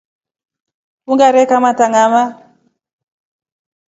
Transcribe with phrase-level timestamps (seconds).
[1.09, 2.23] Ungare kamata ngama.